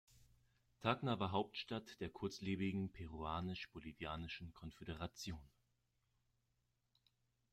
[0.81, 5.37] Tacna war Hauptstadt der kurzlebigen Peruanisch-Bolivianischen Konföderation.